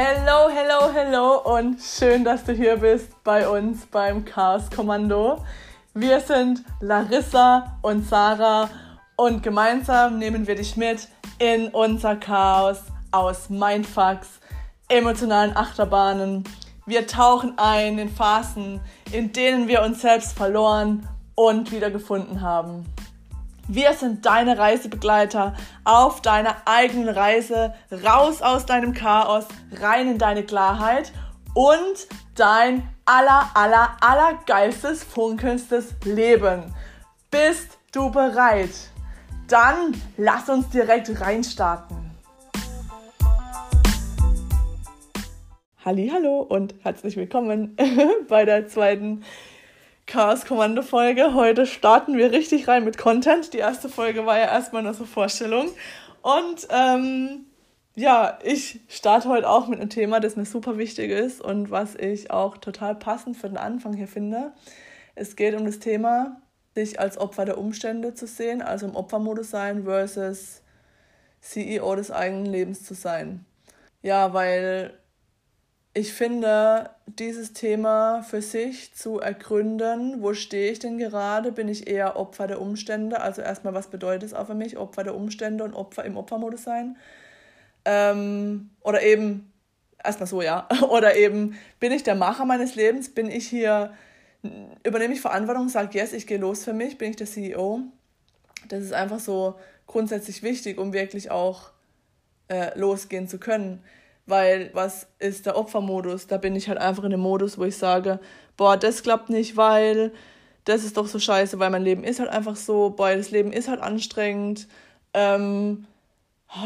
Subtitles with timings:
[0.00, 5.44] Hello, hello, hello und schön, dass du hier bist bei uns beim Chaos Kommando.
[5.92, 8.70] Wir sind Larissa und Sarah
[9.16, 11.08] und gemeinsam nehmen wir dich mit
[11.40, 12.78] in unser Chaos
[13.10, 14.38] aus Mindfucks,
[14.88, 16.44] emotionalen Achterbahnen.
[16.86, 18.80] Wir tauchen ein in Phasen,
[19.10, 22.86] in denen wir uns selbst verloren und wiedergefunden haben.
[23.70, 25.52] Wir sind deine Reisebegleiter
[25.84, 31.12] auf deiner eigenen Reise raus aus deinem Chaos, rein in deine Klarheit
[31.52, 36.74] und dein aller, aller, aller geilstes, funkelndstes Leben.
[37.30, 38.70] Bist du bereit?
[39.48, 42.12] Dann lass uns direkt reinstarten.
[45.84, 47.76] Hallo und herzlich willkommen
[48.28, 49.24] bei der zweiten
[50.08, 51.34] Chaos Kommando Folge.
[51.34, 53.52] Heute starten wir richtig rein mit Content.
[53.52, 55.68] Die erste Folge war ja erstmal nur so Vorstellung.
[56.22, 57.44] Und ähm,
[57.94, 61.94] ja, ich starte heute auch mit einem Thema, das mir super wichtig ist und was
[61.94, 64.52] ich auch total passend für den Anfang hier finde.
[65.14, 66.40] Es geht um das Thema,
[66.74, 70.62] sich als Opfer der Umstände zu sehen, also im Opfermodus sein versus
[71.42, 73.44] CEO des eigenen Lebens zu sein.
[74.00, 74.98] Ja, weil
[75.98, 81.50] ich finde, dieses Thema für sich zu ergründen, wo stehe ich denn gerade?
[81.50, 83.20] Bin ich eher Opfer der Umstände?
[83.20, 86.62] Also erstmal, was bedeutet es auch für mich, Opfer der Umstände und Opfer im Opfermodus
[86.62, 86.96] sein?
[87.84, 89.52] Ähm, oder eben,
[90.02, 90.68] erstmal so, ja.
[90.88, 93.12] Oder eben, bin ich der Macher meines Lebens?
[93.12, 93.92] Bin ich hier,
[94.84, 96.96] übernehme ich Verantwortung, sage, yes, ich gehe los für mich?
[96.96, 97.80] Bin ich der CEO?
[98.68, 99.56] Das ist einfach so
[99.88, 101.70] grundsätzlich wichtig, um wirklich auch
[102.46, 103.82] äh, losgehen zu können
[104.28, 106.26] weil was ist der Opfermodus?
[106.26, 108.20] Da bin ich halt einfach in dem Modus, wo ich sage,
[108.56, 110.12] boah, das klappt nicht, weil
[110.64, 113.52] das ist doch so scheiße, weil mein Leben ist halt einfach so, boah, das Leben
[113.52, 114.68] ist halt anstrengend.
[115.14, 115.86] Ähm,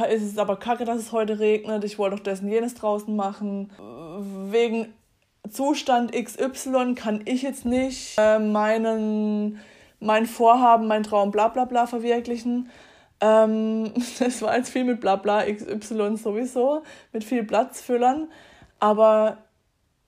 [0.08, 3.70] es ist aber kacke, dass es heute regnet, ich wollte doch und jenes draußen machen.
[4.50, 4.92] Wegen
[5.50, 9.58] Zustand XY kann ich jetzt nicht äh, meinen,
[9.98, 12.70] mein Vorhaben, mein Traum, bla bla bla verwirklichen.
[13.22, 18.30] Ähm, das war jetzt viel mit Blabla XY sowieso, mit viel Platzfüllern.
[18.80, 19.38] Aber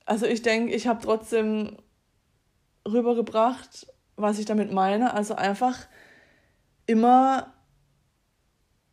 [0.05, 1.77] also ich denke, ich habe trotzdem
[2.87, 3.87] rübergebracht,
[4.17, 5.13] was ich damit meine.
[5.13, 5.87] Also einfach
[6.85, 7.53] immer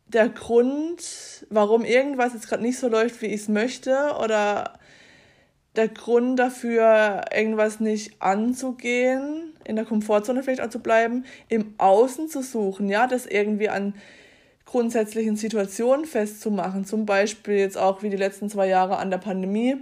[0.07, 4.79] der Grund, warum irgendwas jetzt gerade nicht so läuft, wie ich es möchte, oder
[5.75, 12.29] der Grund dafür, irgendwas nicht anzugehen, in der Komfortzone vielleicht auch zu bleiben, im Außen
[12.29, 13.93] zu suchen, ja, das irgendwie an
[14.65, 19.77] grundsätzlichen Situationen festzumachen, zum Beispiel jetzt auch wie die letzten zwei Jahre an der Pandemie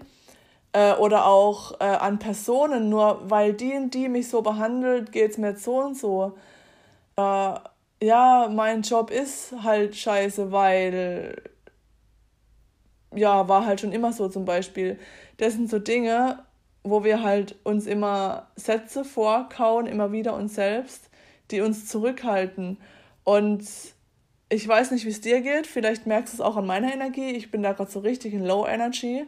[0.74, 5.32] äh, oder auch äh, an Personen, nur weil die und die mich so behandelt, geht
[5.32, 6.34] es mir jetzt so und so.
[7.18, 7.54] Äh,
[8.04, 11.36] ja, mein Job ist halt scheiße, weil
[13.14, 14.98] ja, war halt schon immer so zum Beispiel.
[15.38, 16.40] Das sind so Dinge,
[16.84, 21.10] wo wir halt uns immer Sätze vorkauen, immer wieder uns selbst,
[21.52, 22.78] die uns zurückhalten.
[23.24, 23.64] Und
[24.50, 27.32] ich weiß nicht, wie es dir geht, vielleicht merkst du es auch an meiner Energie.
[27.32, 29.26] Ich bin da gerade so richtig in Low Energy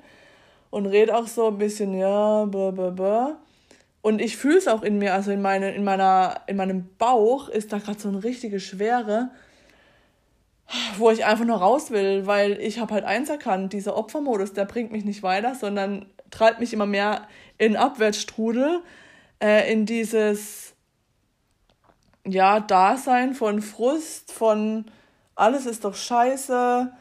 [0.69, 3.37] und rede auch so ein bisschen, ja, blah, blah, blah.
[4.01, 7.47] Und ich fühle es auch in mir, also in, meine, in, meiner, in meinem Bauch
[7.47, 9.29] ist da gerade so eine richtige Schwere
[10.97, 14.65] wo ich einfach nur raus will, weil ich habe halt eins erkannt, dieser Opfermodus, der
[14.65, 18.81] bringt mich nicht weiter, sondern treibt mich immer mehr in Abwärtsstrudel,
[19.41, 20.73] äh, in dieses
[22.25, 24.85] ja, Dasein von Frust, von
[25.35, 26.91] alles ist doch scheiße,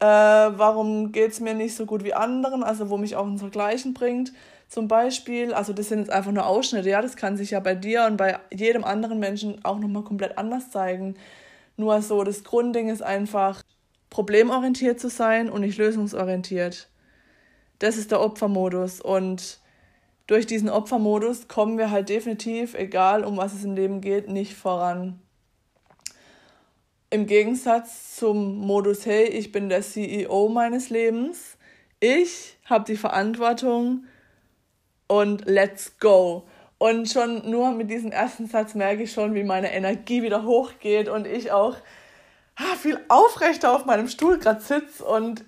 [0.00, 3.38] äh, warum geht es mir nicht so gut wie anderen, also wo mich auch ein
[3.38, 4.32] Vergleichen bringt
[4.68, 7.76] zum Beispiel, also das sind jetzt einfach nur Ausschnitte, ja, das kann sich ja bei
[7.76, 11.14] dir und bei jedem anderen Menschen auch nochmal komplett anders zeigen.
[11.76, 13.62] Nur so, das Grundding ist einfach,
[14.10, 16.88] problemorientiert zu sein und nicht lösungsorientiert.
[17.80, 19.00] Das ist der Opfermodus.
[19.00, 19.60] Und
[20.28, 24.54] durch diesen Opfermodus kommen wir halt definitiv, egal um was es im Leben geht, nicht
[24.54, 25.20] voran.
[27.10, 31.56] Im Gegensatz zum Modus, hey, ich bin der CEO meines Lebens,
[32.00, 34.04] ich habe die Verantwortung
[35.06, 36.44] und let's go.
[36.78, 41.08] Und schon nur mit diesem ersten Satz merke ich schon, wie meine Energie wieder hochgeht
[41.08, 41.76] und ich auch
[42.56, 45.44] ah, viel aufrechter auf meinem Stuhl gerade sitze und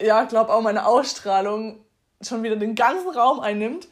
[0.00, 1.84] ja, glaube auch meine Ausstrahlung
[2.22, 3.88] schon wieder den ganzen Raum einnimmt,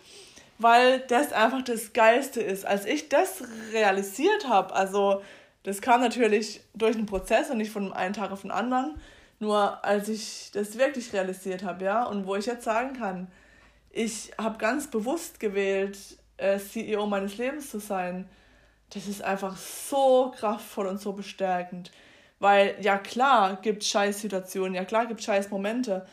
[0.59, 2.67] weil das einfach das Geilste ist.
[2.67, 3.43] Als ich das
[3.73, 5.23] realisiert habe, also
[5.65, 9.01] das kam natürlich durch einen Prozess und nicht von einem Tag auf den anderen,
[9.39, 13.31] nur als ich das wirklich realisiert habe, ja, und wo ich jetzt sagen kann,
[13.91, 15.99] ich habe ganz bewusst gewählt,
[16.39, 18.29] äh, CEO meines Lebens zu sein,
[18.91, 21.93] das ist einfach so kraftvoll und so bestärkend.
[22.41, 26.07] Weil ja klar gibt scheiß Situationen, ja klar gibt scheiß Momente.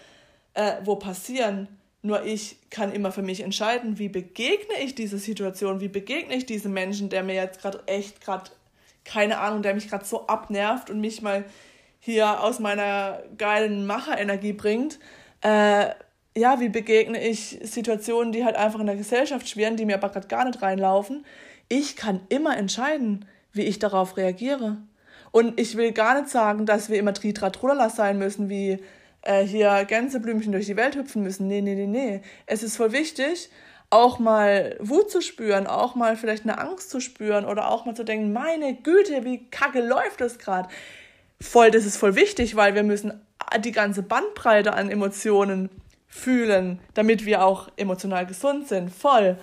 [0.56, 1.68] äh, wo passieren.
[2.02, 6.46] Nur ich kann immer für mich entscheiden, wie begegne ich dieser Situation, wie begegne ich
[6.46, 8.52] diesem Menschen, der mir jetzt gerade echt gerade,
[9.04, 11.46] keine Ahnung, der mich gerade so abnervt und mich mal
[12.00, 15.00] hier aus meiner geilen Macherenergie bringt.
[15.42, 15.90] Äh,
[16.38, 20.10] ja, wie begegne ich Situationen, die halt einfach in der Gesellschaft schweren, die mir aber
[20.10, 21.26] gerade gar nicht reinlaufen.
[21.70, 24.78] Ich kann immer entscheiden, wie ich darauf reagiere.
[25.32, 28.80] Und ich will gar nicht sagen, dass wir immer Tritratrulala sein müssen, wie
[29.22, 31.48] äh, hier Gänseblümchen durch die Welt hüpfen müssen.
[31.48, 32.22] Nee, nee, nee, nee.
[32.46, 33.50] Es ist voll wichtig,
[33.90, 37.96] auch mal Wut zu spüren, auch mal vielleicht eine Angst zu spüren oder auch mal
[37.96, 40.70] zu denken, meine Güte, wie kacke läuft das gerade.
[41.42, 43.22] Voll, das ist voll wichtig, weil wir müssen
[43.60, 45.70] die ganze Bandbreite an Emotionen
[46.16, 48.90] fühlen, damit wir auch emotional gesund sind.
[48.90, 49.38] Voll.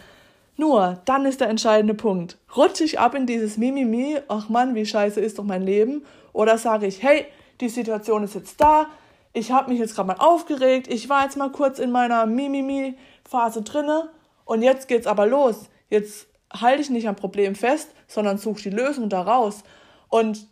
[0.57, 2.39] Nur, dann ist der entscheidende Punkt.
[2.57, 6.03] Rutsche ich ab in dieses Mimimi, ach Mann, wie scheiße ist doch mein Leben?
[6.33, 7.27] Oder sage ich, hey,
[7.61, 8.87] die Situation ist jetzt da,
[9.35, 13.63] ich habe mich jetzt gerade mal aufgeregt, ich war jetzt mal kurz in meiner Mimimi-Phase
[13.63, 14.11] drinne
[14.45, 15.69] und jetzt geht's aber los.
[15.91, 19.63] Jetzt halte ich nicht am Problem fest, sondern suche die Lösung daraus.
[20.09, 20.49] Und,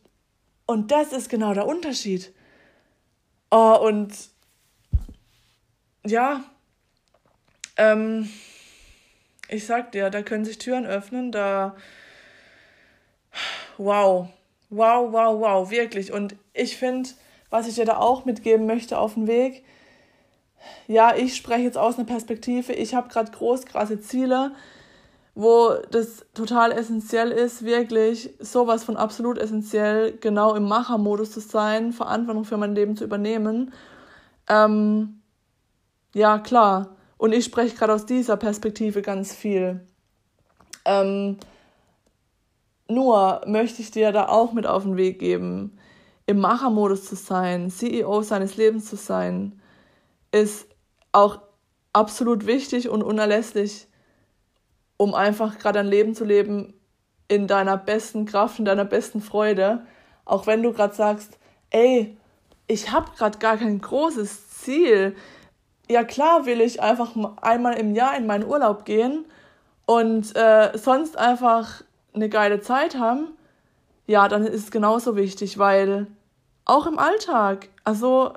[0.67, 2.33] und das ist genau der Unterschied.
[3.51, 4.13] Oh, und
[6.07, 6.43] ja,
[7.77, 8.29] ähm,
[9.49, 11.77] ich sag dir, da können sich Türen öffnen, da.
[13.79, 14.29] Wow.
[14.69, 16.13] Wow, wow, wow, wirklich.
[16.13, 17.09] Und ich finde,
[17.51, 19.65] was ich dir da auch mitgeben möchte auf dem Weg,
[20.87, 24.53] ja, ich spreche jetzt aus einer Perspektive, ich habe gerade groß, krasse Ziele,
[25.35, 31.93] wo das total essentiell ist, wirklich sowas von absolut essentiell, genau im Machermodus zu sein,
[31.93, 33.73] Verantwortung für mein Leben zu übernehmen.
[34.49, 35.20] Ähm,
[36.15, 36.97] ja, klar.
[37.17, 39.87] Und ich spreche gerade aus dieser Perspektive ganz viel.
[40.85, 41.39] Ähm,
[42.89, 45.79] nur möchte ich dir da auch mit auf den Weg geben,
[46.27, 49.61] im Machermodus zu sein, CEO seines Lebens zu sein,
[50.33, 50.67] ist
[51.13, 51.41] auch
[51.93, 53.89] absolut wichtig und unerlässlich,
[54.97, 56.75] um einfach gerade ein Leben zu leben
[57.29, 59.87] in deiner besten Kraft, in deiner besten Freude.
[60.25, 61.39] Auch wenn du gerade sagst,
[61.71, 62.17] ey,
[62.67, 65.17] ich habe gerade gar kein großes Ziel.
[65.91, 69.25] Ja klar will ich einfach einmal im Jahr in meinen Urlaub gehen
[69.87, 71.83] und äh, sonst einfach
[72.15, 73.33] eine geile Zeit haben.
[74.07, 76.07] Ja, dann ist es genauso wichtig, weil
[76.65, 78.35] auch im Alltag, also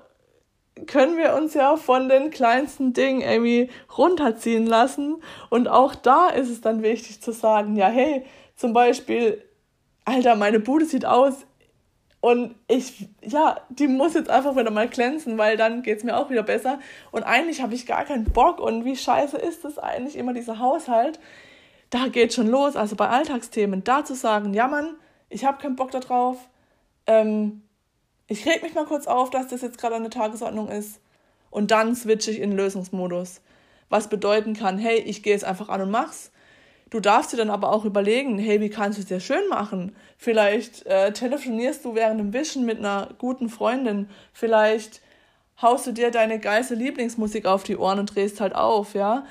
[0.88, 5.22] können wir uns ja von den kleinsten Dingen irgendwie runterziehen lassen.
[5.52, 9.44] Und auch da ist es dann wichtig zu sagen, ja, hey, zum Beispiel,
[10.06, 11.46] Alter, meine Bude sieht aus
[12.24, 16.16] und ich, ja, die muss jetzt einfach wieder mal glänzen, weil dann geht es mir
[16.16, 16.80] auch wieder besser.
[17.12, 20.58] Und eigentlich habe ich gar keinen Bock und wie scheiße ist das eigentlich immer, dieser
[20.58, 21.20] Haushalt.
[21.90, 24.96] Da geht schon los, also bei Alltagsthemen, da zu sagen, ja Mann,
[25.28, 26.38] ich habe keinen Bock darauf,
[27.08, 27.62] ähm,
[28.28, 31.02] ich reg mich mal kurz auf, dass das jetzt gerade an der Tagesordnung ist
[31.50, 33.42] und dann switche ich in Lösungsmodus.
[33.90, 36.32] Was bedeuten kann, hey, ich gehe jetzt einfach an und mach's.
[36.94, 39.96] Du darfst dir dann aber auch überlegen, hey, wie kannst du es dir schön machen?
[40.16, 44.12] Vielleicht äh, telefonierst du während dem Wischen mit einer guten Freundin.
[44.32, 45.02] Vielleicht
[45.60, 49.26] haust du dir deine geilste Lieblingsmusik auf die Ohren und drehst halt auf, ja?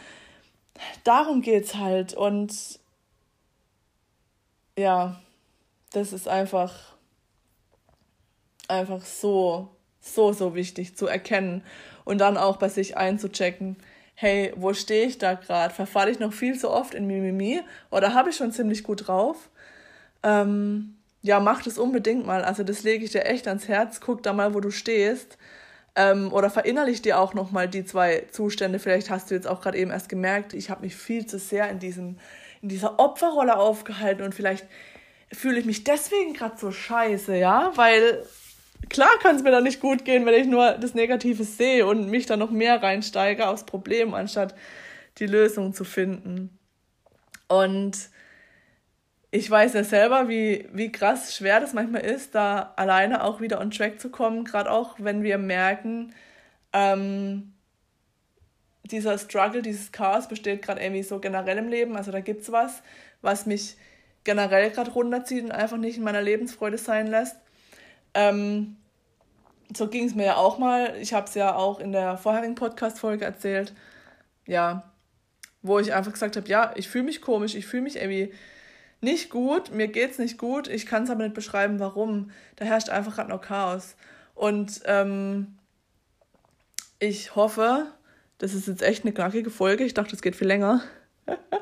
[1.05, 2.81] Darum geht's halt und
[4.77, 5.21] ja,
[5.93, 6.97] das ist einfach
[8.67, 9.69] einfach so,
[10.01, 11.63] so, so wichtig zu erkennen
[12.05, 13.77] und dann auch bei sich einzuchecken.
[14.23, 15.75] Hey, wo stehe ich da gerade?
[15.75, 17.61] Verfalle ich noch viel zu oft in Mimimi
[17.91, 19.51] oder habe ich schon ziemlich gut drauf?
[20.23, 22.45] Ähm, ja, mach das unbedingt mal.
[22.45, 24.01] Also das lege ich dir echt ans Herz.
[24.01, 25.39] Guck da mal, wo du stehst.
[25.97, 28.79] Ähm, oder verinnerlich dir auch nochmal die zwei Zustände.
[28.79, 31.69] Vielleicht hast du jetzt auch gerade eben erst gemerkt, ich habe mich viel zu sehr
[31.69, 32.17] in, diesem,
[32.63, 34.69] in dieser Opferrolle aufgehalten und vielleicht
[35.33, 38.25] fühle ich mich deswegen gerade so scheiße, ja, weil
[38.89, 42.09] klar kann es mir dann nicht gut gehen, wenn ich nur das Negative sehe und
[42.09, 44.55] mich dann noch mehr reinsteige aufs Problem, anstatt
[45.19, 46.59] die Lösung zu finden.
[47.49, 48.11] Und
[49.31, 53.61] ich weiß ja selber, wie, wie krass schwer das manchmal ist, da alleine auch wieder
[53.61, 56.15] on track zu kommen, gerade auch wenn wir merken,
[56.73, 57.53] ähm,
[58.85, 61.97] dieser Struggle, dieses Chaos besteht gerade irgendwie so generell im Leben.
[61.97, 62.83] Also da gibt es was,
[63.23, 63.77] was mich
[64.25, 67.37] generell gerade runterzieht und einfach nicht in meiner Lebensfreude sein lässt.
[68.15, 68.77] Ähm,
[69.77, 70.97] so ging es mir ja auch mal.
[71.01, 73.73] Ich habe es ja auch in der vorherigen Podcast-Folge erzählt.
[74.47, 74.91] Ja,
[75.63, 78.33] wo ich einfach gesagt habe, ja, ich fühle mich komisch, ich fühle mich irgendwie
[79.01, 82.31] nicht gut, mir geht's nicht gut, ich kann es aber nicht beschreiben, warum.
[82.57, 83.97] Da herrscht einfach gerade noch Chaos.
[84.35, 85.59] Und ähm,
[86.99, 87.87] ich hoffe,
[88.39, 90.83] das ist jetzt echt eine knackige Folge, ich dachte, es geht viel länger.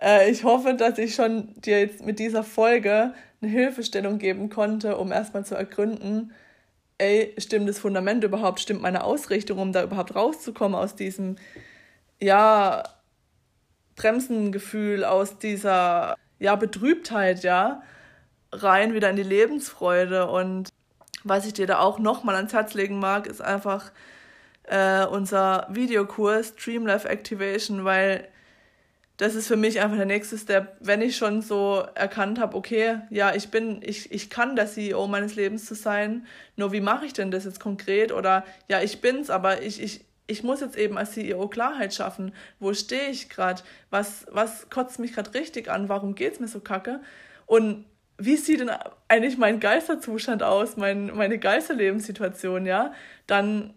[0.00, 4.96] äh, ich hoffe, dass ich schon dir jetzt mit dieser Folge eine Hilfestellung geben konnte,
[4.96, 6.32] um erstmal zu ergründen,
[6.98, 11.36] ey, stimmt das Fundament überhaupt, stimmt meine Ausrichtung, um da überhaupt rauszukommen aus diesem,
[12.20, 12.82] ja,
[13.96, 17.82] Bremsengefühl, aus dieser, ja, Betrübtheit, ja,
[18.52, 20.28] rein wieder in die Lebensfreude.
[20.28, 20.68] Und
[21.24, 23.92] was ich dir da auch nochmal ans Herz legen mag, ist einfach
[24.64, 28.28] äh, unser Videokurs Dream Life Activation, weil
[29.16, 33.00] das ist für mich einfach der nächste Step, wenn ich schon so erkannt habe, okay,
[33.08, 37.06] ja, ich bin, ich, ich kann der CEO meines Lebens zu sein, nur wie mache
[37.06, 38.12] ich denn das jetzt konkret?
[38.12, 42.32] Oder ja, ich bin's, aber ich, ich, ich muss jetzt eben als CEO Klarheit schaffen.
[42.58, 43.62] Wo stehe ich gerade?
[43.90, 45.88] Was, was kotzt mich gerade richtig an?
[45.88, 47.00] Warum geht's mir so kacke?
[47.46, 47.86] Und
[48.18, 48.70] wie sieht denn
[49.08, 52.92] eigentlich mein Geisterzustand aus, mein, meine Geisterlebenssituation, ja?
[53.26, 53.74] Dann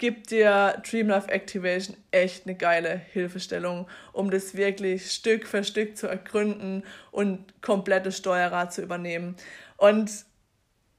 [0.00, 5.98] gibt dir Dream Life Activation echt eine geile Hilfestellung, um das wirklich Stück für Stück
[5.98, 9.36] zu ergründen und komplettes Steuerrad zu übernehmen.
[9.76, 10.10] Und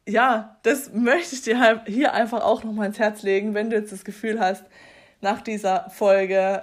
[0.07, 3.75] ja, das möchte ich dir halt hier einfach auch nochmal ins Herz legen, wenn du
[3.75, 4.63] jetzt das Gefühl hast,
[5.19, 6.61] nach dieser Folge,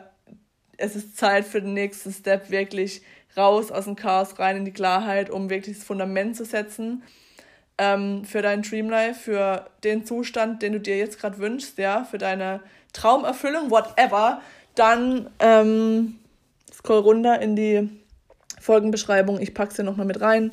[0.77, 3.03] es ist Zeit für den nächsten Step, wirklich
[3.37, 7.03] raus aus dem Chaos, rein in die Klarheit, um wirklich das Fundament zu setzen
[7.79, 12.19] ähm, für dein Dreamlife, für den Zustand, den du dir jetzt gerade wünschst, ja, für
[12.19, 12.61] deine
[12.93, 14.41] Traumerfüllung, whatever,
[14.75, 16.19] dann ähm,
[16.73, 17.89] scroll runter in die
[18.61, 19.41] Folgenbeschreibung.
[19.41, 20.53] Ich packe sie nochmal mit rein.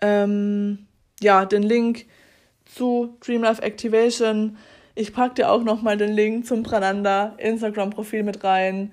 [0.00, 0.86] Ähm,
[1.20, 2.06] ja, den Link
[2.64, 4.56] zu Dreamlife Activation.
[4.94, 8.92] Ich packe dir auch nochmal den Link zum Prananda Instagram-Profil mit rein.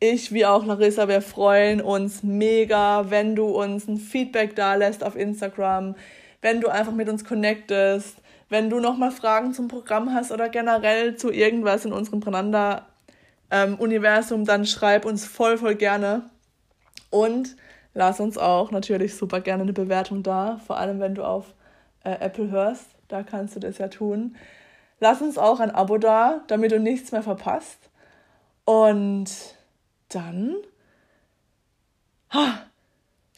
[0.00, 5.02] Ich wie auch Larissa, wir freuen uns mega, wenn du uns ein Feedback da lässt
[5.04, 5.94] auf Instagram,
[6.42, 11.14] wenn du einfach mit uns connectest, wenn du nochmal Fragen zum Programm hast oder generell
[11.16, 16.28] zu irgendwas in unserem Prananda-Universum, ähm, dann schreib uns voll, voll gerne.
[17.10, 17.54] Und
[17.94, 21.54] lass uns auch natürlich super gerne eine Bewertung da, vor allem wenn du auf
[22.02, 24.36] äh, Apple hörst, da kannst du das ja tun.
[25.00, 27.78] Lass uns auch ein Abo da, damit du nichts mehr verpasst.
[28.64, 29.53] Und
[30.14, 30.56] dann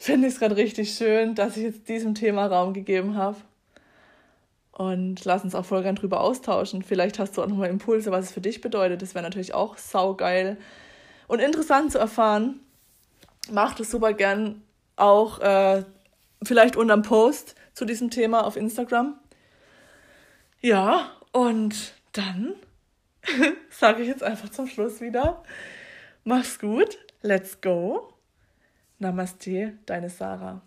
[0.07, 3.37] finde ich es gerade richtig schön, dass ich jetzt diesem Thema Raum gegeben habe.
[4.71, 6.83] Und lass uns auch voll gern drüber austauschen.
[6.83, 9.01] Vielleicht hast du auch nochmal Impulse, was es für dich bedeutet.
[9.01, 10.57] Das wäre natürlich auch saugeil
[11.27, 12.59] und interessant zu erfahren.
[13.51, 14.61] Mach das super gern
[14.95, 15.83] auch äh,
[16.43, 19.19] vielleicht unterm Post zu diesem Thema auf Instagram.
[20.61, 22.53] Ja, und dann
[23.69, 25.43] sage ich jetzt einfach zum Schluss wieder.
[26.27, 28.13] Mach's gut, let's go.
[28.99, 30.61] Namaste, deine Sarah.